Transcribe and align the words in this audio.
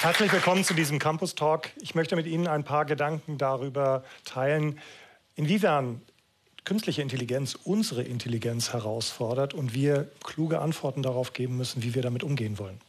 Herzlich 0.00 0.32
willkommen 0.32 0.62
zu 0.62 0.74
diesem 0.74 1.00
Campus 1.00 1.34
Talk. 1.34 1.70
Ich 1.80 1.96
möchte 1.96 2.14
mit 2.14 2.24
Ihnen 2.24 2.46
ein 2.46 2.62
paar 2.62 2.84
Gedanken 2.84 3.36
darüber 3.36 4.04
teilen, 4.24 4.78
inwiefern 5.34 6.00
künstliche 6.64 7.02
Intelligenz 7.02 7.56
unsere 7.64 8.04
Intelligenz 8.04 8.72
herausfordert 8.72 9.54
und 9.54 9.74
wir 9.74 10.08
kluge 10.22 10.60
Antworten 10.60 11.02
darauf 11.02 11.32
geben 11.32 11.56
müssen, 11.56 11.82
wie 11.82 11.94
wir 11.94 12.02
damit 12.02 12.22
umgehen 12.22 12.60
wollen. 12.60 12.80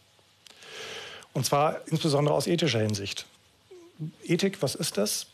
Und 1.34 1.48
zwar 1.48 1.82
insbesondere 1.88 2.36
aus 2.36 2.46
ethischer 2.46 2.80
Hinsicht. 2.80 3.26
Ethik, 4.24 4.62
was 4.62 4.76
ist 4.76 5.00
das? 5.00 5.26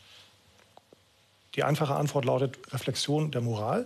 Die 1.56 1.62
einfache 1.62 1.94
Antwort 1.94 2.24
lautet 2.24 2.56
Reflexion 2.72 3.30
der 3.32 3.42
Moral. 3.42 3.82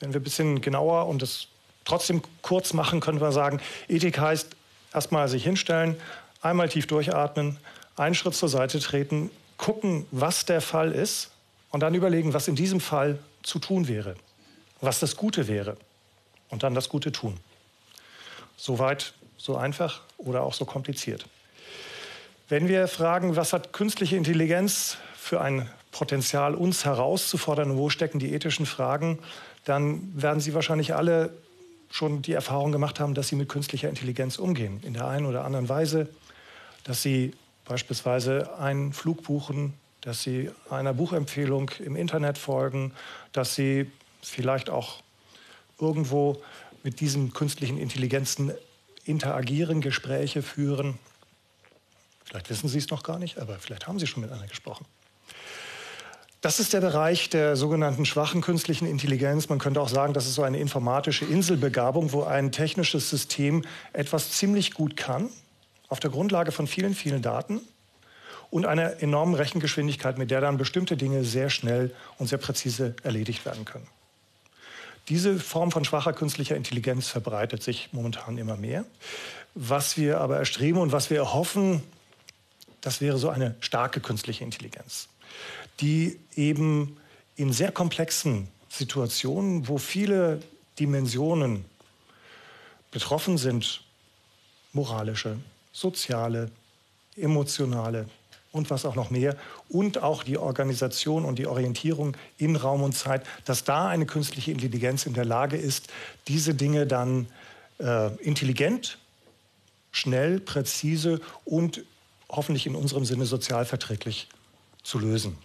Wenn 0.00 0.12
wir 0.12 0.18
ein 0.18 0.24
bisschen 0.24 0.60
genauer 0.60 1.06
und 1.06 1.22
es 1.22 1.46
trotzdem 1.84 2.22
kurz 2.42 2.72
machen, 2.72 2.98
können 2.98 3.20
wir 3.20 3.30
sagen, 3.30 3.60
Ethik 3.86 4.18
heißt 4.18 4.56
erstmal 4.92 5.28
sich 5.28 5.44
hinstellen, 5.44 5.96
einmal 6.40 6.68
tief 6.68 6.86
durchatmen, 6.86 7.58
einen 7.96 8.14
Schritt 8.14 8.34
zur 8.34 8.48
Seite 8.48 8.80
treten, 8.80 9.30
gucken, 9.56 10.06
was 10.10 10.46
der 10.46 10.60
Fall 10.60 10.92
ist 10.92 11.30
und 11.70 11.80
dann 11.80 11.94
überlegen, 11.94 12.32
was 12.32 12.48
in 12.48 12.56
diesem 12.56 12.80
Fall 12.80 13.18
zu 13.42 13.58
tun 13.58 13.88
wäre, 13.88 14.16
was 14.80 15.00
das 15.00 15.16
Gute 15.16 15.48
wäre 15.48 15.76
und 16.48 16.62
dann 16.62 16.74
das 16.74 16.88
Gute 16.88 17.12
tun. 17.12 17.38
Soweit 18.56 19.14
so 19.36 19.56
einfach 19.56 20.02
oder 20.18 20.42
auch 20.42 20.54
so 20.54 20.64
kompliziert. 20.64 21.26
Wenn 22.48 22.68
wir 22.68 22.88
fragen, 22.88 23.36
was 23.36 23.52
hat 23.52 23.72
künstliche 23.72 24.16
Intelligenz 24.16 24.96
für 25.16 25.40
ein 25.40 25.68
Potenzial, 25.92 26.54
uns 26.54 26.84
herauszufordern 26.84 27.76
wo 27.76 27.90
stecken 27.90 28.18
die 28.18 28.32
ethischen 28.32 28.66
Fragen, 28.66 29.18
dann 29.64 30.10
werden 30.20 30.40
Sie 30.40 30.54
wahrscheinlich 30.54 30.94
alle 30.94 31.32
schon 31.90 32.22
die 32.22 32.32
Erfahrung 32.32 32.72
gemacht 32.72 33.00
haben, 33.00 33.14
dass 33.14 33.28
Sie 33.28 33.36
mit 33.36 33.48
künstlicher 33.48 33.88
Intelligenz 33.88 34.38
umgehen, 34.38 34.80
in 34.82 34.94
der 34.94 35.06
einen 35.06 35.26
oder 35.26 35.44
anderen 35.44 35.68
Weise, 35.68 36.08
dass 36.84 37.02
Sie 37.02 37.32
beispielsweise 37.64 38.58
einen 38.58 38.92
Flug 38.92 39.22
buchen, 39.22 39.74
dass 40.00 40.22
Sie 40.22 40.50
einer 40.70 40.94
Buchempfehlung 40.94 41.70
im 41.78 41.96
Internet 41.96 42.38
folgen, 42.38 42.92
dass 43.32 43.54
Sie 43.54 43.90
vielleicht 44.22 44.70
auch 44.70 45.02
irgendwo 45.78 46.42
mit 46.82 47.00
diesen 47.00 47.32
künstlichen 47.32 47.78
Intelligenzen 47.78 48.52
interagieren, 49.04 49.80
Gespräche 49.80 50.42
führen. 50.42 50.98
Vielleicht 52.24 52.50
wissen 52.50 52.68
Sie 52.68 52.78
es 52.78 52.90
noch 52.90 53.02
gar 53.02 53.18
nicht, 53.18 53.38
aber 53.38 53.58
vielleicht 53.58 53.86
haben 53.86 53.98
Sie 53.98 54.06
schon 54.06 54.22
mit 54.22 54.32
einer 54.32 54.46
gesprochen. 54.46 54.86
Das 56.42 56.58
ist 56.58 56.72
der 56.72 56.80
Bereich 56.80 57.28
der 57.28 57.54
sogenannten 57.54 58.06
schwachen 58.06 58.40
künstlichen 58.40 58.86
Intelligenz. 58.86 59.50
Man 59.50 59.58
könnte 59.58 59.80
auch 59.80 59.90
sagen, 59.90 60.14
das 60.14 60.26
ist 60.26 60.36
so 60.36 60.42
eine 60.42 60.58
informatische 60.58 61.26
Inselbegabung, 61.26 62.12
wo 62.12 62.22
ein 62.22 62.50
technisches 62.50 63.10
System 63.10 63.62
etwas 63.92 64.30
ziemlich 64.30 64.72
gut 64.72 64.96
kann, 64.96 65.28
auf 65.90 66.00
der 66.00 66.10
Grundlage 66.10 66.52
von 66.52 66.66
vielen, 66.66 66.94
vielen 66.94 67.20
Daten 67.20 67.60
und 68.50 68.64
einer 68.64 69.02
enormen 69.02 69.34
Rechengeschwindigkeit, 69.34 70.16
mit 70.16 70.30
der 70.30 70.40
dann 70.40 70.56
bestimmte 70.56 70.96
Dinge 70.96 71.24
sehr 71.24 71.50
schnell 71.50 71.94
und 72.16 72.28
sehr 72.28 72.38
präzise 72.38 72.96
erledigt 73.02 73.44
werden 73.44 73.66
können. 73.66 73.86
Diese 75.10 75.38
Form 75.38 75.70
von 75.70 75.84
schwacher 75.84 76.14
künstlicher 76.14 76.56
Intelligenz 76.56 77.08
verbreitet 77.08 77.62
sich 77.62 77.90
momentan 77.92 78.38
immer 78.38 78.56
mehr. 78.56 78.86
Was 79.54 79.98
wir 79.98 80.20
aber 80.20 80.38
erstreben 80.38 80.80
und 80.80 80.92
was 80.92 81.10
wir 81.10 81.18
erhoffen, 81.18 81.82
das 82.80 83.02
wäre 83.02 83.18
so 83.18 83.28
eine 83.28 83.56
starke 83.60 84.00
künstliche 84.00 84.44
Intelligenz 84.44 85.08
die 85.80 86.18
eben 86.36 86.96
in 87.36 87.52
sehr 87.52 87.72
komplexen 87.72 88.48
Situationen, 88.68 89.68
wo 89.68 89.78
viele 89.78 90.42
Dimensionen 90.78 91.64
betroffen 92.90 93.38
sind, 93.38 93.82
moralische, 94.72 95.38
soziale, 95.72 96.50
emotionale 97.16 98.06
und 98.52 98.70
was 98.70 98.84
auch 98.84 98.96
noch 98.96 99.10
mehr, 99.10 99.36
und 99.68 100.02
auch 100.02 100.24
die 100.24 100.36
Organisation 100.36 101.24
und 101.24 101.38
die 101.38 101.46
Orientierung 101.46 102.16
in 102.36 102.56
Raum 102.56 102.82
und 102.82 102.96
Zeit, 102.96 103.24
dass 103.44 103.64
da 103.64 103.88
eine 103.88 104.06
künstliche 104.06 104.50
Intelligenz 104.50 105.06
in 105.06 105.14
der 105.14 105.24
Lage 105.24 105.56
ist, 105.56 105.88
diese 106.26 106.54
Dinge 106.54 106.86
dann 106.86 107.26
äh, 107.78 108.12
intelligent, 108.16 108.98
schnell, 109.92 110.40
präzise 110.40 111.20
und 111.44 111.84
hoffentlich 112.28 112.66
in 112.66 112.74
unserem 112.74 113.04
Sinne 113.04 113.26
sozialverträglich 113.26 114.28
zu 114.82 114.98
lösen. 114.98 115.36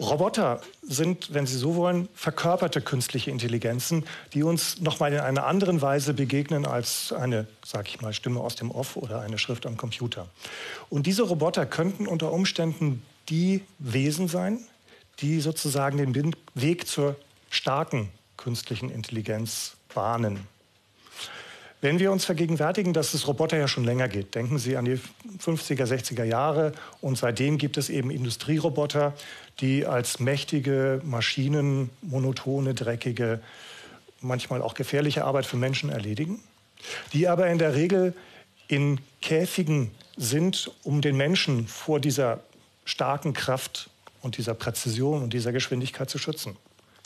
Roboter 0.00 0.60
sind, 0.82 1.32
wenn 1.32 1.46
Sie 1.46 1.56
so 1.56 1.76
wollen, 1.76 2.08
verkörperte 2.14 2.80
künstliche 2.80 3.30
Intelligenzen, 3.30 4.04
die 4.32 4.42
uns 4.42 4.80
nochmal 4.80 5.12
in 5.12 5.20
einer 5.20 5.46
anderen 5.46 5.80
Weise 5.80 6.14
begegnen 6.14 6.66
als 6.66 7.12
eine, 7.12 7.46
sag 7.64 7.88
ich 7.88 8.00
mal, 8.00 8.12
Stimme 8.12 8.40
aus 8.40 8.56
dem 8.56 8.70
Off 8.70 8.96
oder 8.96 9.20
eine 9.20 9.38
Schrift 9.38 9.66
am 9.66 9.76
Computer. 9.76 10.28
Und 10.88 11.06
diese 11.06 11.22
Roboter 11.22 11.66
könnten 11.66 12.06
unter 12.06 12.32
Umständen 12.32 13.02
die 13.28 13.62
Wesen 13.78 14.28
sein, 14.28 14.60
die 15.20 15.40
sozusagen 15.40 16.12
den 16.12 16.34
Weg 16.54 16.86
zur 16.86 17.16
starken 17.50 18.08
künstlichen 18.36 18.90
Intelligenz 18.90 19.76
bahnen. 19.94 20.48
Wenn 21.82 21.98
wir 21.98 22.12
uns 22.12 22.24
vergegenwärtigen, 22.24 22.92
dass 22.92 23.12
es 23.12 23.26
Roboter 23.26 23.58
ja 23.58 23.66
schon 23.66 23.82
länger 23.82 24.06
geht, 24.06 24.36
denken 24.36 24.56
Sie 24.56 24.76
an 24.76 24.84
die 24.84 25.00
50er, 25.44 25.84
60er 25.84 26.22
Jahre 26.22 26.70
und 27.00 27.18
seitdem 27.18 27.58
gibt 27.58 27.76
es 27.76 27.90
eben 27.90 28.12
Industrieroboter, 28.12 29.14
die 29.58 29.84
als 29.84 30.20
mächtige 30.20 31.00
Maschinen 31.04 31.90
monotone, 32.00 32.74
dreckige, 32.74 33.40
manchmal 34.20 34.62
auch 34.62 34.74
gefährliche 34.74 35.24
Arbeit 35.24 35.44
für 35.44 35.56
Menschen 35.56 35.90
erledigen, 35.90 36.40
die 37.12 37.26
aber 37.26 37.48
in 37.48 37.58
der 37.58 37.74
Regel 37.74 38.14
in 38.68 39.00
Käfigen 39.20 39.90
sind, 40.16 40.70
um 40.84 41.00
den 41.00 41.16
Menschen 41.16 41.66
vor 41.66 41.98
dieser 41.98 42.44
starken 42.84 43.32
Kraft 43.32 43.90
und 44.20 44.38
dieser 44.38 44.54
Präzision 44.54 45.20
und 45.20 45.32
dieser 45.32 45.50
Geschwindigkeit 45.50 46.08
zu 46.08 46.18
schützen. 46.18 46.56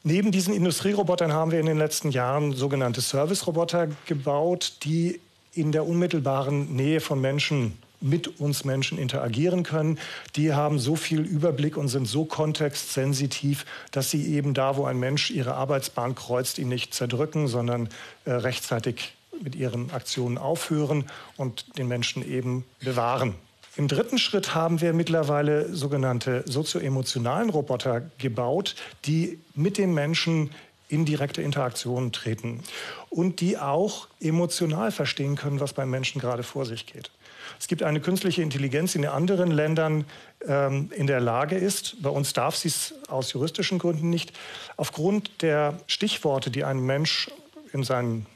Neben 0.09 0.31
diesen 0.31 0.55
Industrierobotern 0.55 1.33
haben 1.33 1.50
wir 1.50 1.59
in 1.59 1.67
den 1.67 1.78
letzten 1.78 2.12
Jahren 2.12 2.53
sogenannte 2.53 3.00
Service-Roboter 3.00 3.89
gebaut, 4.06 4.75
die 4.84 5.21
in 5.53 5.72
der 5.72 5.84
unmittelbaren 5.84 6.77
Nähe 6.77 7.00
von 7.00 7.21
Menschen 7.21 7.77
mit 8.00 8.39
uns 8.39 8.65
Menschen 8.65 8.99
interagieren 8.99 9.65
können. 9.65 9.99
Die 10.37 10.55
haben 10.55 10.78
so 10.78 10.95
viel 10.95 11.22
Überblick 11.22 11.77
und 11.77 11.89
sind 11.89 12.06
so 12.06 12.25
kontextsensitiv, 12.25 13.66
dass 13.91 14.09
sie 14.09 14.33
eben 14.33 14.55
da, 14.55 14.77
wo 14.77 14.84
ein 14.84 15.00
Mensch 15.00 15.33
ihre 15.33 15.55
Arbeitsbahn 15.55 16.15
kreuzt, 16.15 16.61
ihn 16.61 16.69
nicht 16.69 16.95
zerdrücken, 16.95 17.49
sondern 17.49 17.89
äh, 18.27 18.31
rechtzeitig 18.31 19.15
mit 19.43 19.56
ihren 19.56 19.91
Aktionen 19.91 20.39
aufhören 20.39 21.06
und 21.37 21.77
den 21.78 21.89
Menschen 21.89 22.25
eben 22.25 22.65
bewahren. 22.78 23.34
Im 23.76 23.88
dritten 23.88 24.19
Schritt 24.19 24.54
haben 24.54 24.81
wir 24.81 24.94
mittlerweile 24.94 25.75
sogenannte 25.75 26.44
sozioemotionalen 26.47 27.50
Roboter 27.50 28.03
gebaut, 28.16 28.75
die 29.04 29.38
mit 29.54 29.76
dem 29.76 29.92
Menschen 29.92 30.50
in 30.88 31.04
direkte 31.04 31.42
Interaktion 31.42 32.10
treten 32.12 32.62
und 33.10 33.41
die 33.41 33.59
auch 33.59 34.09
emotional 34.20 34.92
verstehen 34.92 35.36
können, 35.36 35.60
was 35.60 35.75
beim 35.75 35.91
Menschen 35.91 36.20
gerade 36.20 36.42
vor 36.42 36.65
sich 36.65 36.86
geht. 36.86 37.10
Es 37.59 37.69
gibt 37.69 37.82
eine 37.82 38.00
künstliche 38.00 38.42
Intelligenz, 38.42 38.92
die 38.92 38.98
in 38.98 39.06
anderen 39.06 39.50
Ländern 39.50 40.04
ähm, 40.47 40.91
in 40.94 41.06
der 41.06 41.20
Lage 41.20 41.56
ist, 41.56 42.03
bei 42.03 42.10
uns 42.10 42.32
darf 42.32 42.56
sie 42.56 42.69
es 42.69 42.94
aus 43.09 43.32
juristischen 43.32 43.78
Gründen 43.78 44.10
nicht, 44.10 44.32
aufgrund 44.76 45.42
der 45.42 45.78
Stichworte, 45.86 46.50
die 46.50 46.65
ein 46.65 46.81
Mensch 46.81 47.31
in 47.72 47.82
seinen 47.82 48.26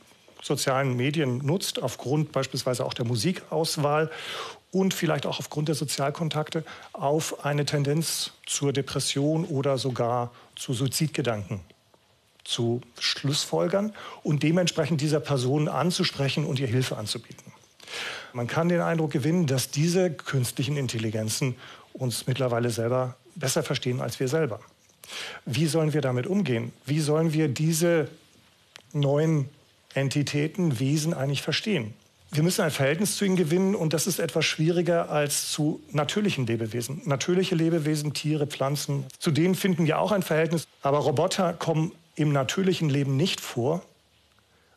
sozialen 0.43 0.97
Medien 0.97 1.39
nutzt, 1.39 1.83
aufgrund 1.83 2.33
beispielsweise 2.33 2.85
auch 2.85 2.95
der 2.95 3.05
Musikauswahl 3.05 4.11
und 4.73 4.95
vielleicht 4.95 5.27
auch 5.27 5.39
aufgrund 5.39 5.69
der 5.69 5.75
Sozialkontakte 5.75 6.65
auf 6.93 7.45
eine 7.45 7.65
Tendenz 7.65 8.33
zur 8.47 8.73
Depression 8.73 9.45
oder 9.45 9.79
sogar 9.79 10.31
zu 10.57 10.73
Suizidgedanken 10.73 11.61
zu 12.45 12.81
Schlussfolgern 12.99 13.93
und 14.23 14.43
dementsprechend 14.43 15.01
dieser 15.01 15.21
Person 15.21 15.69
anzusprechen 15.69 16.45
und 16.45 16.59
ihr 16.59 16.67
Hilfe 16.67 16.97
anzubieten. 16.97 17.53
Man 18.33 18.47
kann 18.47 18.69
den 18.69 18.81
Eindruck 18.81 19.13
gewinnen, 19.13 19.47
dass 19.47 19.71
diese 19.71 20.11
künstlichen 20.11 20.77
Intelligenzen 20.77 21.57
uns 21.93 22.27
mittlerweile 22.27 22.71
selber 22.71 23.17
besser 23.35 23.63
verstehen 23.63 24.01
als 24.01 24.21
wir 24.21 24.29
selber. 24.29 24.61
Wie 25.45 25.67
sollen 25.67 25.93
wir 25.93 26.01
damit 26.01 26.27
umgehen? 26.27 26.73
Wie 26.87 27.01
sollen 27.01 27.33
wir 27.33 27.49
diese 27.49 28.09
neuen 28.93 29.49
Entitäten, 29.95 30.79
Wesen 30.79 31.15
eigentlich 31.15 31.43
verstehen? 31.43 31.95
Wir 32.33 32.45
müssen 32.45 32.63
ein 32.63 32.71
Verhältnis 32.71 33.17
zu 33.17 33.25
ihnen 33.25 33.35
gewinnen 33.35 33.75
und 33.75 33.93
das 33.93 34.07
ist 34.07 34.21
etwas 34.21 34.45
schwieriger 34.45 35.11
als 35.11 35.51
zu 35.51 35.83
natürlichen 35.91 36.47
Lebewesen. 36.47 37.03
Natürliche 37.05 37.57
Lebewesen, 37.57 38.15
Tiere, 38.15 38.47
Pflanzen, 38.47 39.05
zu 39.19 39.33
denen 39.33 39.57
finden 39.57 39.87
wir 39.87 39.99
auch 39.99 40.13
ein 40.13 40.23
Verhältnis. 40.23 40.69
Aber 40.83 40.99
Roboter 40.99 41.53
kommen 41.55 41.91
im 42.15 42.33
natürlichen 42.33 42.89
Leben 42.89 43.17
nicht 43.17 43.41
vor. 43.41 43.83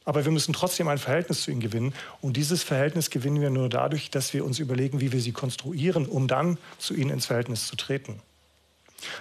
Aber 0.04 0.25
wir 0.25 0.31
müssen 0.31 0.51
trotzdem 0.51 0.88
ein 0.88 0.98
Verhältnis 0.98 1.44
zu 1.44 1.51
ihnen 1.51 1.62
gewinnen. 1.62 1.94
Und 2.21 2.38
dieses 2.38 2.63
Verhältnis 2.63 3.12
gewinnen 3.12 3.39
wir 3.39 3.51
nur 3.51 3.69
dadurch, 3.69 4.10
dass 4.10 4.33
wir 4.33 4.44
uns 4.45 4.57
überlegen, 4.57 5.00
wie 5.00 5.12
wir 5.12 5.21
sie 5.21 5.31
konstruieren, 5.31 6.07
um 6.07 6.27
dann 6.27 6.57
zu 6.80 6.95
ihnen 6.95 7.12
ins 7.12 7.27
Verhältnis 7.27 7.68
zu 7.68 7.75
treten. 7.75 8.19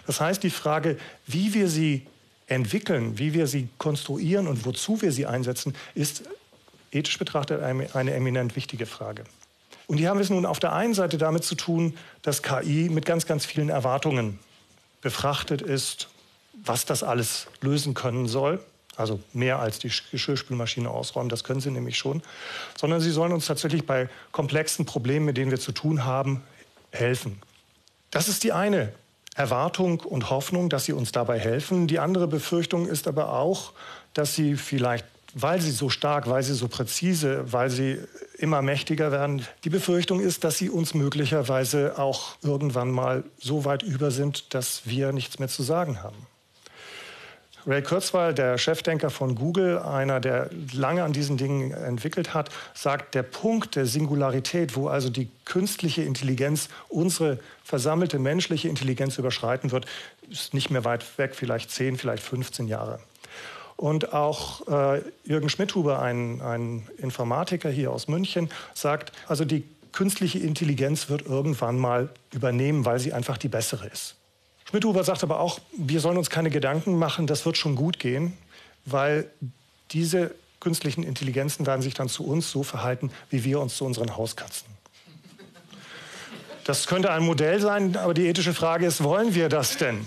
Das 0.06 0.20
heißt, 0.20 0.42
die 0.42 0.50
Frage, 0.50 0.96
wie 1.26 1.52
wir 1.52 1.68
sie 1.68 2.06
entwickeln, 2.54 3.18
wie 3.18 3.34
wir 3.34 3.46
sie 3.46 3.68
konstruieren 3.78 4.46
und 4.46 4.64
wozu 4.64 5.02
wir 5.02 5.12
sie 5.12 5.26
einsetzen, 5.26 5.74
ist 5.94 6.22
ethisch 6.90 7.18
betrachtet 7.18 7.62
eine, 7.62 8.14
eminent 8.14 8.56
wichtige 8.56 8.86
Frage. 8.86 9.24
Und 9.86 9.98
hier 9.98 10.08
haben 10.08 10.18
wir 10.18 10.24
es 10.24 10.30
nun 10.30 10.46
auf 10.46 10.60
der 10.60 10.72
einen 10.72 10.94
Seite 10.94 11.18
damit 11.18 11.44
zu 11.44 11.54
tun, 11.54 11.96
dass 12.22 12.42
KI 12.42 12.88
mit 12.90 13.04
ganz, 13.04 13.26
ganz 13.26 13.44
vielen 13.44 13.68
Erwartungen 13.68 14.38
befrachtet 15.00 15.60
ist, 15.62 16.08
was 16.64 16.84
das 16.86 17.02
alles 17.02 17.48
lösen 17.60 17.94
können 17.94 18.28
soll. 18.28 18.60
Also 18.96 19.20
mehr 19.32 19.58
als 19.58 19.78
die 19.78 19.90
Geschirrspülmaschine 20.10 20.88
ausräumen, 20.88 21.30
das 21.30 21.44
können 21.44 21.60
sie 21.60 21.70
nämlich 21.70 21.96
schon. 21.96 22.22
Sondern 22.76 23.00
sie 23.00 23.10
sollen 23.10 23.32
uns 23.32 23.46
tatsächlich 23.46 23.86
bei 23.86 24.08
komplexen 24.32 24.84
Problemen, 24.84 25.26
mit 25.26 25.36
denen 25.36 25.50
wir 25.50 25.58
zu 25.58 25.72
tun 25.72 26.04
haben, 26.04 26.42
helfen. 26.90 27.40
Das 28.10 28.28
ist 28.28 28.44
die 28.44 28.52
eine 28.52 28.92
Erwartung 29.34 30.00
und 30.00 30.30
Hoffnung, 30.30 30.68
dass 30.68 30.84
sie 30.84 30.92
uns 30.92 31.12
dabei 31.12 31.38
helfen. 31.38 31.86
Die 31.86 31.98
andere 31.98 32.28
Befürchtung 32.28 32.86
ist 32.86 33.08
aber 33.08 33.32
auch, 33.32 33.72
dass 34.12 34.34
sie 34.34 34.56
vielleicht, 34.56 35.06
weil 35.34 35.60
sie 35.60 35.70
so 35.70 35.88
stark, 35.88 36.28
weil 36.28 36.42
sie 36.42 36.54
so 36.54 36.68
präzise, 36.68 37.50
weil 37.52 37.70
sie 37.70 37.98
immer 38.36 38.60
mächtiger 38.60 39.10
werden, 39.10 39.46
die 39.64 39.70
Befürchtung 39.70 40.20
ist, 40.20 40.44
dass 40.44 40.58
sie 40.58 40.68
uns 40.68 40.92
möglicherweise 40.94 41.98
auch 41.98 42.36
irgendwann 42.42 42.90
mal 42.90 43.24
so 43.38 43.64
weit 43.64 43.82
über 43.82 44.10
sind, 44.10 44.52
dass 44.54 44.82
wir 44.84 45.12
nichts 45.12 45.38
mehr 45.38 45.48
zu 45.48 45.62
sagen 45.62 46.02
haben. 46.02 46.26
Ray 47.66 47.82
Kurzweil, 47.82 48.34
der 48.34 48.58
Chefdenker 48.58 49.08
von 49.10 49.36
Google, 49.36 49.78
einer, 49.78 50.18
der 50.18 50.50
lange 50.72 51.04
an 51.04 51.12
diesen 51.12 51.36
Dingen 51.36 51.70
entwickelt 51.70 52.34
hat, 52.34 52.50
sagt, 52.74 53.14
der 53.14 53.22
Punkt 53.22 53.76
der 53.76 53.86
Singularität, 53.86 54.74
wo 54.74 54.88
also 54.88 55.10
die 55.10 55.28
künstliche 55.44 56.02
Intelligenz 56.02 56.68
unsere 56.88 57.38
versammelte 57.62 58.18
menschliche 58.18 58.68
Intelligenz 58.68 59.16
überschreiten 59.16 59.70
wird, 59.70 59.86
ist 60.28 60.54
nicht 60.54 60.70
mehr 60.70 60.84
weit 60.84 61.04
weg, 61.18 61.36
vielleicht 61.36 61.70
10, 61.70 61.98
vielleicht 61.98 62.22
15 62.24 62.66
Jahre. 62.66 62.98
Und 63.76 64.12
auch 64.12 64.66
äh, 64.68 65.02
Jürgen 65.24 65.48
Schmidhuber, 65.48 66.02
ein, 66.02 66.40
ein 66.40 66.88
Informatiker 66.98 67.70
hier 67.70 67.92
aus 67.92 68.08
München, 68.08 68.50
sagt, 68.74 69.12
also 69.28 69.44
die 69.44 69.64
künstliche 69.92 70.38
Intelligenz 70.38 71.08
wird 71.08 71.26
irgendwann 71.26 71.78
mal 71.78 72.08
übernehmen, 72.32 72.84
weil 72.84 72.98
sie 72.98 73.12
einfach 73.12 73.38
die 73.38 73.48
bessere 73.48 73.86
ist. 73.86 74.16
Schmidhuber 74.72 75.04
sagt 75.04 75.22
aber 75.22 75.38
auch, 75.38 75.58
wir 75.76 76.00
sollen 76.00 76.16
uns 76.16 76.30
keine 76.30 76.48
Gedanken 76.48 76.98
machen, 76.98 77.26
das 77.26 77.44
wird 77.44 77.58
schon 77.58 77.76
gut 77.76 77.98
gehen, 77.98 78.32
weil 78.86 79.30
diese 79.90 80.34
künstlichen 80.60 81.02
Intelligenzen 81.02 81.66
werden 81.66 81.82
sich 81.82 81.92
dann 81.92 82.08
zu 82.08 82.24
uns 82.24 82.50
so 82.50 82.62
verhalten, 82.62 83.10
wie 83.28 83.44
wir 83.44 83.60
uns 83.60 83.76
zu 83.76 83.84
unseren 83.84 84.16
Hauskatzen. 84.16 84.66
Das 86.64 86.86
könnte 86.86 87.12
ein 87.12 87.22
Modell 87.22 87.60
sein, 87.60 87.98
aber 87.98 88.14
die 88.14 88.26
ethische 88.26 88.54
Frage 88.54 88.86
ist, 88.86 89.04
wollen 89.04 89.34
wir 89.34 89.50
das 89.50 89.76
denn? 89.76 90.06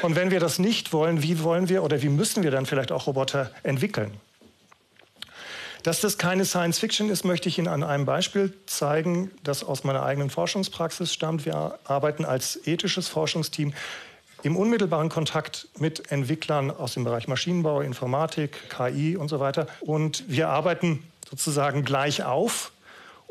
Und 0.00 0.16
wenn 0.16 0.30
wir 0.30 0.40
das 0.40 0.58
nicht 0.58 0.94
wollen, 0.94 1.22
wie 1.22 1.42
wollen 1.42 1.68
wir 1.68 1.82
oder 1.82 2.00
wie 2.00 2.08
müssen 2.08 2.42
wir 2.42 2.50
dann 2.50 2.64
vielleicht 2.64 2.92
auch 2.92 3.06
Roboter 3.06 3.50
entwickeln? 3.62 4.12
Dass 5.82 6.00
das 6.00 6.16
keine 6.16 6.44
Science 6.44 6.78
Fiction 6.78 7.10
ist, 7.10 7.24
möchte 7.24 7.48
ich 7.48 7.58
Ihnen 7.58 7.66
an 7.66 7.82
einem 7.82 8.04
Beispiel 8.04 8.52
zeigen, 8.66 9.32
das 9.42 9.64
aus 9.64 9.82
meiner 9.82 10.04
eigenen 10.04 10.30
Forschungspraxis 10.30 11.12
stammt. 11.12 11.44
Wir 11.44 11.78
arbeiten 11.84 12.24
als 12.24 12.60
ethisches 12.66 13.08
Forschungsteam 13.08 13.72
im 14.44 14.56
unmittelbaren 14.56 15.08
Kontakt 15.08 15.68
mit 15.78 16.12
Entwicklern 16.12 16.70
aus 16.70 16.94
dem 16.94 17.04
Bereich 17.04 17.26
Maschinenbau, 17.26 17.80
Informatik, 17.80 18.70
KI 18.70 19.16
und 19.16 19.28
so 19.28 19.40
weiter. 19.40 19.66
Und 19.80 20.24
wir 20.28 20.48
arbeiten 20.50 21.02
sozusagen 21.28 21.84
gleich 21.84 22.22
auf 22.22 22.70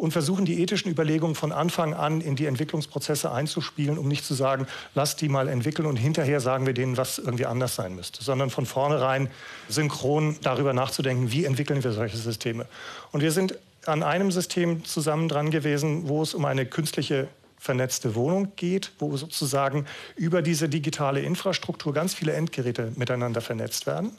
und 0.02 0.12
versuchen 0.12 0.46
die 0.46 0.60
ethischen 0.64 0.90
Überlegungen 0.90 1.36
von 1.36 1.52
Anfang 1.52 1.94
an 1.94 2.22
in 2.22 2.36
die 2.36 2.48
Entwicklungsprozesse 2.48 3.32
einzuspielen, 3.32 4.00
um 4.00 4.08
nicht 4.08 4.26
zu 4.26 4.34
sagen, 4.34 4.66
lass 4.96 5.16
die 5.16 5.30
mal 5.30 5.48
entwickeln 5.48 5.86
und 5.86 5.96
hinterher 5.96 6.40
sagen 6.40 6.66
wir 6.66 6.74
denen, 6.74 6.98
was 6.98 7.20
irgendwie 7.20 7.46
anders 7.46 7.76
sein 7.76 7.96
müsste, 7.96 8.24
sondern 8.24 8.50
von 8.50 8.66
vornherein 8.66 9.30
synchron 9.70 10.38
darüber 10.42 10.74
nachzudenken, 10.74 11.32
wie 11.32 11.46
entwickeln 11.46 11.84
wir 11.84 11.92
solche 11.92 12.18
Systeme. 12.18 12.66
Und 13.12 13.22
wir 13.22 13.32
sind 13.32 13.60
an 13.86 14.02
einem 14.02 14.32
System 14.32 14.84
zusammen 14.86 15.30
dran 15.30 15.52
gewesen, 15.52 16.10
wo 16.10 16.24
es 16.24 16.34
um 16.34 16.46
eine 16.46 16.66
künstliche 16.66 17.28
vernetzte 17.60 18.16
Wohnung 18.16 18.54
geht, 18.56 18.94
wo 18.98 19.16
sozusagen 19.18 19.86
über 20.16 20.42
diese 20.42 20.68
digitale 20.68 21.20
Infrastruktur 21.20 21.94
ganz 21.94 22.16
viele 22.16 22.34
Endgeräte 22.34 22.92
miteinander 22.96 23.40
vernetzt 23.42 23.86
werden 23.86 24.18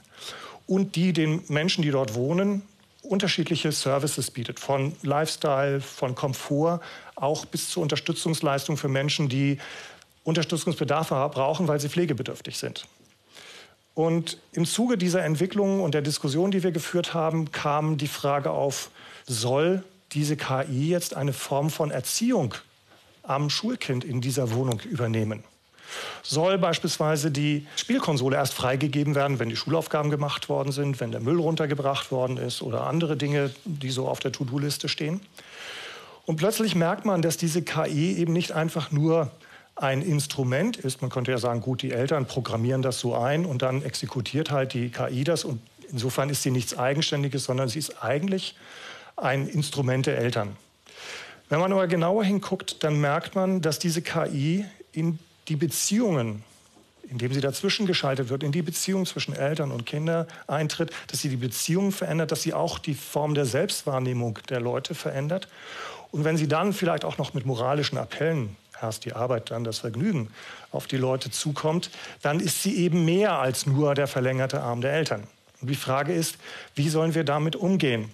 und 0.68 0.94
die 0.94 1.12
den 1.12 1.42
Menschen, 1.48 1.82
die 1.82 1.90
dort 1.90 2.14
wohnen, 2.14 2.62
unterschiedliche 3.12 3.72
Services 3.72 4.30
bietet, 4.30 4.58
von 4.58 4.96
Lifestyle, 5.02 5.82
von 5.82 6.14
Komfort, 6.14 6.80
auch 7.14 7.44
bis 7.44 7.68
zur 7.68 7.82
Unterstützungsleistung 7.82 8.78
für 8.78 8.88
Menschen, 8.88 9.28
die 9.28 9.58
Unterstützungsbedarfe 10.24 11.14
brauchen, 11.32 11.68
weil 11.68 11.78
sie 11.78 11.90
pflegebedürftig 11.90 12.56
sind. 12.56 12.86
Und 13.94 14.38
im 14.52 14.64
Zuge 14.64 14.96
dieser 14.96 15.22
Entwicklung 15.24 15.82
und 15.82 15.92
der 15.92 16.00
Diskussion, 16.00 16.50
die 16.50 16.62
wir 16.62 16.72
geführt 16.72 17.12
haben, 17.12 17.52
kam 17.52 17.98
die 17.98 18.08
Frage 18.08 18.50
auf, 18.50 18.90
soll 19.26 19.84
diese 20.12 20.36
KI 20.36 20.88
jetzt 20.88 21.14
eine 21.14 21.34
Form 21.34 21.68
von 21.68 21.90
Erziehung 21.90 22.54
am 23.22 23.50
Schulkind 23.50 24.04
in 24.04 24.22
dieser 24.22 24.52
Wohnung 24.52 24.80
übernehmen? 24.80 25.44
Soll 26.22 26.58
beispielsweise 26.58 27.30
die 27.30 27.66
Spielkonsole 27.76 28.36
erst 28.36 28.54
freigegeben 28.54 29.14
werden, 29.14 29.38
wenn 29.38 29.48
die 29.48 29.56
Schulaufgaben 29.56 30.10
gemacht 30.10 30.48
worden 30.48 30.72
sind, 30.72 31.00
wenn 31.00 31.10
der 31.10 31.20
Müll 31.20 31.38
runtergebracht 31.38 32.10
worden 32.10 32.36
ist 32.36 32.62
oder 32.62 32.86
andere 32.86 33.16
Dinge, 33.16 33.50
die 33.64 33.90
so 33.90 34.08
auf 34.08 34.20
der 34.20 34.32
To-Do-Liste 34.32 34.88
stehen. 34.88 35.20
Und 36.24 36.36
plötzlich 36.36 36.74
merkt 36.74 37.04
man, 37.04 37.22
dass 37.22 37.36
diese 37.36 37.62
KI 37.62 38.16
eben 38.16 38.32
nicht 38.32 38.52
einfach 38.52 38.92
nur 38.92 39.30
ein 39.74 40.02
Instrument 40.02 40.76
ist. 40.76 41.02
Man 41.02 41.10
könnte 41.10 41.30
ja 41.30 41.38
sagen, 41.38 41.60
gut, 41.60 41.82
die 41.82 41.92
Eltern 41.92 42.26
programmieren 42.26 42.82
das 42.82 43.00
so 43.00 43.14
ein 43.14 43.44
und 43.44 43.62
dann 43.62 43.82
exekutiert 43.82 44.50
halt 44.50 44.74
die 44.74 44.90
KI 44.90 45.24
das. 45.24 45.44
Und 45.44 45.60
insofern 45.90 46.30
ist 46.30 46.42
sie 46.42 46.50
nichts 46.50 46.78
Eigenständiges, 46.78 47.44
sondern 47.44 47.68
sie 47.68 47.78
ist 47.78 48.02
eigentlich 48.02 48.54
ein 49.16 49.48
Instrument 49.48 50.06
der 50.06 50.18
Eltern. 50.18 50.56
Wenn 51.48 51.60
man 51.60 51.72
aber 51.72 51.86
genauer 51.86 52.24
hinguckt, 52.24 52.82
dann 52.84 53.00
merkt 53.00 53.34
man, 53.34 53.60
dass 53.60 53.78
diese 53.78 54.02
KI 54.02 54.64
in 54.92 55.18
die 55.48 55.56
Beziehungen, 55.56 56.44
indem 57.08 57.32
sie 57.32 57.40
dazwischen 57.40 57.86
geschaltet 57.86 58.28
wird, 58.28 58.42
in 58.42 58.52
die 58.52 58.62
Beziehung 58.62 59.06
zwischen 59.06 59.34
Eltern 59.34 59.70
und 59.70 59.86
Kindern 59.86 60.26
eintritt, 60.46 60.90
dass 61.08 61.20
sie 61.20 61.28
die 61.28 61.36
Beziehungen 61.36 61.92
verändert, 61.92 62.32
dass 62.32 62.42
sie 62.42 62.54
auch 62.54 62.78
die 62.78 62.94
Form 62.94 63.34
der 63.34 63.44
Selbstwahrnehmung 63.44 64.38
der 64.48 64.60
Leute 64.60 64.94
verändert. 64.94 65.48
Und 66.10 66.24
wenn 66.24 66.36
sie 66.36 66.48
dann 66.48 66.72
vielleicht 66.72 67.04
auch 67.04 67.18
noch 67.18 67.34
mit 67.34 67.46
moralischen 67.46 67.98
Appellen 67.98 68.56
erst 68.80 69.04
die 69.04 69.12
Arbeit, 69.12 69.50
dann 69.50 69.64
das 69.64 69.78
Vergnügen 69.78 70.28
auf 70.70 70.86
die 70.86 70.96
Leute 70.96 71.30
zukommt, 71.30 71.90
dann 72.22 72.40
ist 72.40 72.62
sie 72.62 72.76
eben 72.76 73.04
mehr 73.04 73.38
als 73.38 73.66
nur 73.66 73.94
der 73.94 74.06
verlängerte 74.06 74.60
Arm 74.60 74.80
der 74.80 74.92
Eltern. 74.92 75.26
Und 75.60 75.70
die 75.70 75.76
Frage 75.76 76.12
ist, 76.12 76.36
wie 76.74 76.88
sollen 76.88 77.14
wir 77.14 77.24
damit 77.24 77.56
umgehen? 77.56 78.10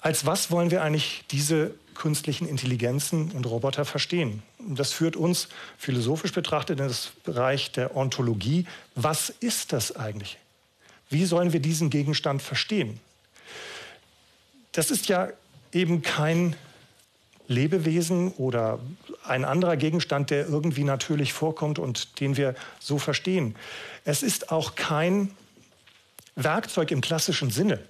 Als 0.00 0.26
was 0.26 0.50
wollen 0.50 0.70
wir 0.70 0.82
eigentlich 0.82 1.24
diese 1.30 1.72
künstlichen 1.98 2.48
Intelligenzen 2.48 3.32
und 3.32 3.44
Roboter 3.44 3.84
verstehen. 3.84 4.42
Das 4.60 4.92
führt 4.92 5.16
uns 5.16 5.48
philosophisch 5.76 6.32
betrachtet 6.32 6.78
in 6.80 6.86
das 6.86 7.10
Bereich 7.24 7.72
der 7.72 7.96
Ontologie. 7.96 8.66
Was 8.94 9.30
ist 9.30 9.72
das 9.72 9.96
eigentlich? 9.96 10.38
Wie 11.10 11.24
sollen 11.24 11.52
wir 11.52 11.60
diesen 11.60 11.90
Gegenstand 11.90 12.40
verstehen? 12.40 13.00
Das 14.72 14.90
ist 14.90 15.08
ja 15.08 15.28
eben 15.72 16.02
kein 16.02 16.54
Lebewesen 17.48 18.32
oder 18.32 18.78
ein 19.24 19.44
anderer 19.44 19.76
Gegenstand, 19.76 20.30
der 20.30 20.46
irgendwie 20.46 20.84
natürlich 20.84 21.32
vorkommt 21.32 21.78
und 21.78 22.20
den 22.20 22.36
wir 22.36 22.54
so 22.78 22.98
verstehen. 22.98 23.56
Es 24.04 24.22
ist 24.22 24.52
auch 24.52 24.76
kein 24.76 25.30
Werkzeug 26.36 26.90
im 26.92 27.00
klassischen 27.00 27.50
Sinne 27.50 27.80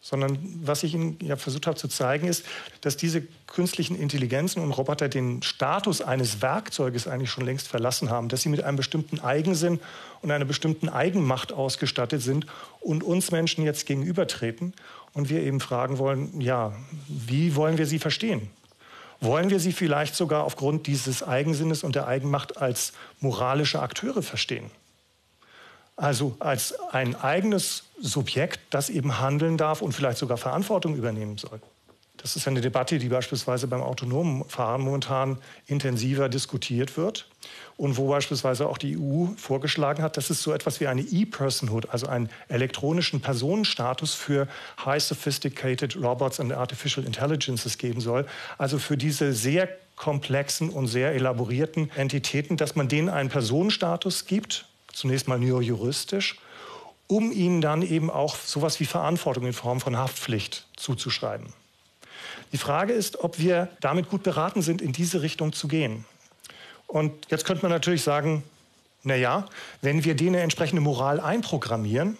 sondern 0.00 0.38
was 0.62 0.82
ich 0.82 0.94
Ihnen 0.94 1.18
ja 1.20 1.36
versucht 1.36 1.66
habe 1.66 1.76
zu 1.76 1.86
zeigen, 1.86 2.26
ist, 2.26 2.46
dass 2.80 2.96
diese 2.96 3.22
künstlichen 3.46 3.96
Intelligenzen 3.96 4.62
und 4.62 4.72
Roboter 4.72 5.08
den 5.08 5.42
Status 5.42 6.00
eines 6.00 6.40
Werkzeuges 6.40 7.06
eigentlich 7.06 7.30
schon 7.30 7.44
längst 7.44 7.68
verlassen 7.68 8.08
haben, 8.08 8.28
dass 8.28 8.42
sie 8.42 8.48
mit 8.48 8.62
einem 8.62 8.78
bestimmten 8.78 9.20
Eigensinn 9.20 9.78
und 10.22 10.30
einer 10.30 10.46
bestimmten 10.46 10.88
Eigenmacht 10.88 11.52
ausgestattet 11.52 12.22
sind 12.22 12.46
und 12.80 13.02
uns 13.02 13.30
Menschen 13.30 13.62
jetzt 13.64 13.84
gegenübertreten 13.86 14.72
und 15.12 15.28
wir 15.28 15.42
eben 15.42 15.60
fragen 15.60 15.98
wollen, 15.98 16.40
ja, 16.40 16.72
wie 17.08 17.54
wollen 17.54 17.76
wir 17.76 17.86
sie 17.86 17.98
verstehen? 17.98 18.48
Wollen 19.20 19.50
wir 19.50 19.60
sie 19.60 19.72
vielleicht 19.72 20.14
sogar 20.14 20.44
aufgrund 20.44 20.86
dieses 20.86 21.22
Eigensinnes 21.22 21.84
und 21.84 21.94
der 21.94 22.06
Eigenmacht 22.06 22.56
als 22.56 22.94
moralische 23.20 23.82
Akteure 23.82 24.22
verstehen? 24.22 24.70
Also 26.00 26.34
als 26.38 26.80
ein 26.92 27.14
eigenes 27.14 27.82
Subjekt, 28.00 28.60
das 28.70 28.88
eben 28.88 29.20
handeln 29.20 29.58
darf 29.58 29.82
und 29.82 29.92
vielleicht 29.92 30.16
sogar 30.16 30.38
Verantwortung 30.38 30.96
übernehmen 30.96 31.36
soll. 31.36 31.60
Das 32.16 32.36
ist 32.36 32.48
eine 32.48 32.62
Debatte, 32.62 32.98
die 32.98 33.10
beispielsweise 33.10 33.66
beim 33.66 33.82
autonomen 33.82 34.46
Fahren 34.46 34.80
momentan 34.80 35.36
intensiver 35.66 36.30
diskutiert 36.30 36.96
wird 36.96 37.28
und 37.76 37.98
wo 37.98 38.08
beispielsweise 38.08 38.66
auch 38.66 38.78
die 38.78 38.96
EU 38.96 39.26
vorgeschlagen 39.36 40.02
hat, 40.02 40.16
dass 40.16 40.30
es 40.30 40.42
so 40.42 40.54
etwas 40.54 40.80
wie 40.80 40.86
eine 40.86 41.02
E-Personhood, 41.02 41.90
also 41.90 42.06
einen 42.06 42.30
elektronischen 42.48 43.20
Personenstatus 43.20 44.14
für 44.14 44.48
High 44.82 45.02
Sophisticated 45.02 45.96
Robots 45.96 46.40
and 46.40 46.54
Artificial 46.54 47.04
Intelligences 47.04 47.76
geben 47.76 48.00
soll. 48.00 48.26
Also 48.56 48.78
für 48.78 48.96
diese 48.96 49.34
sehr 49.34 49.68
komplexen 49.96 50.70
und 50.70 50.86
sehr 50.86 51.12
elaborierten 51.12 51.90
Entitäten, 51.94 52.56
dass 52.56 52.74
man 52.74 52.88
denen 52.88 53.10
einen 53.10 53.28
Personenstatus 53.28 54.24
gibt 54.24 54.64
zunächst 54.92 55.28
mal 55.28 55.38
nur 55.38 55.62
juristisch, 55.62 56.38
um 57.06 57.32
ihnen 57.32 57.60
dann 57.60 57.82
eben 57.82 58.10
auch 58.10 58.36
sowas 58.36 58.78
wie 58.80 58.86
Verantwortung 58.86 59.46
in 59.46 59.52
Form 59.52 59.80
von 59.80 59.96
Haftpflicht 59.96 60.66
zuzuschreiben. 60.76 61.52
Die 62.52 62.58
Frage 62.58 62.92
ist, 62.92 63.20
ob 63.20 63.38
wir 63.38 63.68
damit 63.80 64.08
gut 64.08 64.22
beraten 64.22 64.62
sind, 64.62 64.82
in 64.82 64.92
diese 64.92 65.22
Richtung 65.22 65.52
zu 65.52 65.68
gehen. 65.68 66.04
Und 66.86 67.30
jetzt 67.30 67.44
könnte 67.44 67.62
man 67.62 67.70
natürlich 67.70 68.02
sagen, 68.02 68.42
na 69.02 69.14
ja, 69.14 69.46
wenn 69.82 70.04
wir 70.04 70.14
denen 70.14 70.34
entsprechende 70.36 70.82
Moral 70.82 71.20
einprogrammieren, 71.20 72.18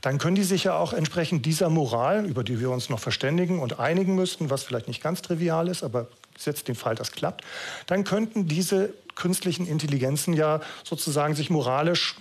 dann 0.00 0.18
können 0.18 0.36
die 0.36 0.44
sich 0.44 0.64
ja 0.64 0.76
auch 0.76 0.92
entsprechend 0.92 1.44
dieser 1.44 1.68
Moral, 1.68 2.24
über 2.24 2.42
die 2.42 2.60
wir 2.60 2.70
uns 2.70 2.88
noch 2.88 3.00
verständigen 3.00 3.60
und 3.60 3.78
einigen 3.78 4.14
müssten, 4.14 4.48
was 4.48 4.62
vielleicht 4.62 4.88
nicht 4.88 5.02
ganz 5.02 5.20
trivial 5.20 5.68
ist, 5.68 5.82
aber 5.82 6.08
setzt 6.42 6.68
den 6.68 6.74
Fall, 6.74 6.94
das 6.94 7.12
klappt, 7.12 7.44
dann 7.86 8.04
könnten 8.04 8.46
diese 8.46 8.92
künstlichen 9.14 9.66
Intelligenzen 9.66 10.34
ja 10.34 10.60
sozusagen 10.84 11.34
sich 11.34 11.50
moralisch 11.50 12.16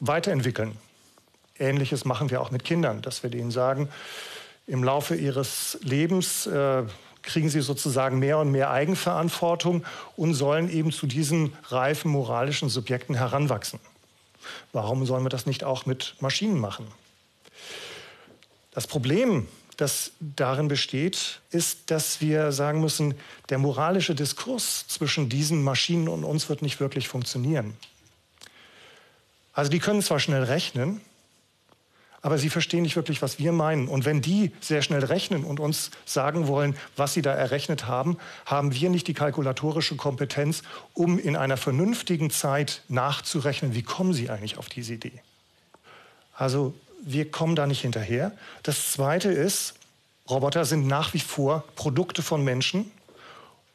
weiterentwickeln. 0.00 0.76
Ähnliches 1.58 2.04
machen 2.04 2.30
wir 2.30 2.40
auch 2.40 2.50
mit 2.50 2.64
Kindern, 2.64 3.02
dass 3.02 3.22
wir 3.22 3.30
denen 3.30 3.50
sagen, 3.50 3.88
im 4.66 4.84
Laufe 4.84 5.14
ihres 5.14 5.78
Lebens 5.82 6.46
äh, 6.46 6.84
kriegen 7.22 7.48
sie 7.48 7.60
sozusagen 7.60 8.18
mehr 8.18 8.38
und 8.38 8.50
mehr 8.50 8.70
Eigenverantwortung 8.70 9.84
und 10.16 10.34
sollen 10.34 10.70
eben 10.70 10.92
zu 10.92 11.06
diesen 11.06 11.52
reifen 11.64 12.10
moralischen 12.10 12.68
Subjekten 12.68 13.14
heranwachsen. 13.14 13.80
Warum 14.72 15.04
sollen 15.04 15.24
wir 15.24 15.30
das 15.30 15.46
nicht 15.46 15.64
auch 15.64 15.84
mit 15.86 16.14
Maschinen 16.20 16.58
machen? 16.58 16.86
Das 18.72 18.86
Problem, 18.86 19.48
das 19.78 20.10
darin 20.18 20.66
besteht, 20.66 21.40
ist, 21.50 21.90
dass 21.92 22.20
wir 22.20 22.50
sagen 22.50 22.80
müssen, 22.80 23.14
der 23.48 23.58
moralische 23.58 24.14
Diskurs 24.14 24.86
zwischen 24.88 25.28
diesen 25.28 25.62
Maschinen 25.62 26.08
und 26.08 26.24
uns 26.24 26.48
wird 26.48 26.62
nicht 26.62 26.80
wirklich 26.80 27.08
funktionieren. 27.08 27.76
Also 29.52 29.70
die 29.70 29.78
können 29.78 30.02
zwar 30.02 30.18
schnell 30.18 30.42
rechnen, 30.42 31.00
aber 32.22 32.38
sie 32.38 32.50
verstehen 32.50 32.82
nicht 32.82 32.96
wirklich, 32.96 33.22
was 33.22 33.38
wir 33.38 33.52
meinen. 33.52 33.86
Und 33.86 34.04
wenn 34.04 34.20
die 34.20 34.50
sehr 34.60 34.82
schnell 34.82 35.04
rechnen 35.04 35.44
und 35.44 35.60
uns 35.60 35.92
sagen 36.04 36.48
wollen, 36.48 36.76
was 36.96 37.14
sie 37.14 37.22
da 37.22 37.32
errechnet 37.32 37.86
haben, 37.86 38.18
haben 38.46 38.74
wir 38.74 38.90
nicht 38.90 39.06
die 39.06 39.14
kalkulatorische 39.14 39.94
Kompetenz, 39.94 40.62
um 40.92 41.20
in 41.20 41.36
einer 41.36 41.56
vernünftigen 41.56 42.30
Zeit 42.30 42.82
nachzurechnen, 42.88 43.74
wie 43.74 43.82
kommen 43.82 44.12
sie 44.12 44.28
eigentlich 44.28 44.58
auf 44.58 44.68
diese 44.68 44.94
Idee. 44.94 45.22
Also 46.34 46.74
wir 47.00 47.30
kommen 47.30 47.56
da 47.56 47.66
nicht 47.66 47.82
hinterher. 47.82 48.32
Das 48.62 48.92
Zweite 48.92 49.30
ist, 49.30 49.74
Roboter 50.28 50.64
sind 50.64 50.86
nach 50.86 51.14
wie 51.14 51.20
vor 51.20 51.64
Produkte 51.74 52.22
von 52.22 52.44
Menschen. 52.44 52.90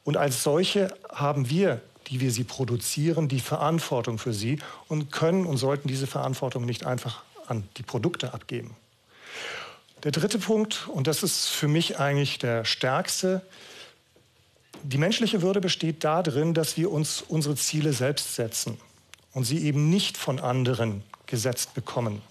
Und 0.03 0.17
als 0.17 0.43
solche 0.43 0.95
haben 1.11 1.49
wir, 1.49 1.81
die 2.07 2.19
wir 2.19 2.31
sie 2.31 2.43
produzieren, 2.43 3.27
die 3.27 3.39
Verantwortung 3.39 4.17
für 4.17 4.33
sie 4.33 4.59
und 4.87 5.11
können 5.11 5.45
und 5.45 5.57
sollten 5.57 5.87
diese 5.87 6.07
Verantwortung 6.07 6.65
nicht 6.65 6.85
einfach 6.85 7.23
an 7.47 7.63
die 7.77 7.83
Produkte 7.83 8.33
abgeben. 8.33 8.75
Der 10.03 10.11
dritte 10.11 10.37
Punkt, 10.37 10.87
und 10.89 11.07
das 11.07 11.23
ist 11.23 11.47
für 11.47 11.69
mich 11.69 11.97
eigentlich 11.97 12.37
der 12.37 12.65
stärkste, 12.65 13.41
die 14.83 14.97
menschliche 14.97 15.41
Würde 15.41 15.61
besteht 15.61 16.03
darin, 16.03 16.53
dass 16.53 16.75
wir 16.75 16.91
uns 16.91 17.21
unsere 17.21 17.55
Ziele 17.55 17.93
selbst 17.93 18.35
setzen 18.35 18.77
und 19.33 19.45
sie 19.45 19.63
eben 19.63 19.89
nicht 19.89 20.17
von 20.17 20.39
anderen 20.39 21.03
gesetzt 21.25 21.73
bekommen. 21.73 22.21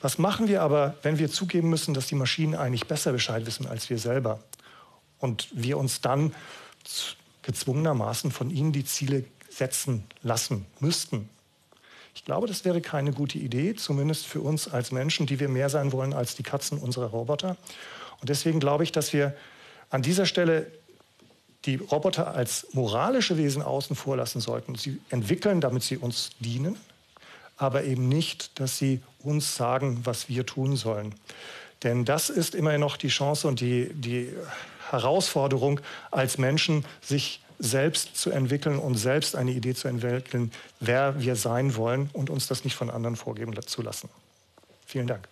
Was 0.00 0.18
machen 0.18 0.48
wir 0.48 0.62
aber, 0.62 0.96
wenn 1.02 1.18
wir 1.18 1.30
zugeben 1.30 1.68
müssen, 1.68 1.94
dass 1.94 2.06
die 2.06 2.14
Maschinen 2.14 2.54
eigentlich 2.54 2.86
besser 2.86 3.12
Bescheid 3.12 3.46
wissen 3.46 3.66
als 3.66 3.90
wir 3.90 3.98
selber 3.98 4.40
und 5.18 5.48
wir 5.52 5.78
uns 5.78 6.00
dann 6.00 6.34
gezwungenermaßen 7.42 8.30
von 8.30 8.50
ihnen 8.50 8.72
die 8.72 8.84
Ziele 8.84 9.24
setzen 9.50 10.04
lassen 10.22 10.66
müssten? 10.78 11.28
Ich 12.14 12.24
glaube, 12.24 12.46
das 12.46 12.64
wäre 12.64 12.80
keine 12.80 13.12
gute 13.12 13.38
Idee, 13.38 13.74
zumindest 13.74 14.26
für 14.26 14.40
uns 14.40 14.68
als 14.68 14.92
Menschen, 14.92 15.26
die 15.26 15.40
wir 15.40 15.48
mehr 15.48 15.70
sein 15.70 15.92
wollen 15.92 16.12
als 16.12 16.34
die 16.34 16.42
Katzen 16.42 16.78
unserer 16.78 17.06
Roboter. 17.06 17.56
Und 18.20 18.28
deswegen 18.28 18.60
glaube 18.60 18.84
ich, 18.84 18.92
dass 18.92 19.12
wir 19.12 19.34
an 19.90 20.02
dieser 20.02 20.26
Stelle 20.26 20.70
die 21.64 21.76
Roboter 21.76 22.34
als 22.34 22.68
moralische 22.72 23.36
Wesen 23.36 23.62
außen 23.62 23.94
vor 23.94 24.16
lassen 24.16 24.40
sollten. 24.40 24.74
Sie 24.74 24.98
entwickeln, 25.10 25.60
damit 25.60 25.82
sie 25.82 25.96
uns 25.96 26.30
dienen, 26.40 26.76
aber 27.56 27.84
eben 27.84 28.08
nicht, 28.08 28.58
dass 28.58 28.78
sie 28.78 29.02
uns 29.22 29.56
sagen, 29.56 30.00
was 30.04 30.28
wir 30.28 30.46
tun 30.46 30.76
sollen. 30.76 31.14
Denn 31.82 32.04
das 32.04 32.30
ist 32.30 32.54
immerhin 32.54 32.80
noch 32.80 32.96
die 32.96 33.08
Chance 33.08 33.48
und 33.48 33.60
die, 33.60 33.90
die 33.94 34.32
Herausforderung 34.90 35.80
als 36.10 36.36
Menschen, 36.38 36.84
sich 37.00 37.42
selbst 37.58 38.16
zu 38.16 38.30
entwickeln 38.30 38.78
und 38.78 38.96
selbst 38.96 39.36
eine 39.36 39.50
Idee 39.50 39.74
zu 39.74 39.88
entwickeln, 39.88 40.50
wer 40.80 41.20
wir 41.20 41.36
sein 41.36 41.76
wollen 41.76 42.08
und 42.12 42.30
uns 42.30 42.46
das 42.46 42.64
nicht 42.64 42.74
von 42.74 42.90
anderen 42.90 43.16
vorgeben 43.16 43.54
zu 43.66 43.82
lassen. 43.82 44.08
Vielen 44.86 45.06
Dank. 45.06 45.28